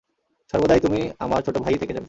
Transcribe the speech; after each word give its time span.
সর্বদাই 0.53 0.79
তুমি 0.79 0.99
আমার 1.19 1.41
ছোট 1.41 1.55
ভাইই 1.57 1.77
থেকে 1.77 1.93
যাবে। 1.93 1.99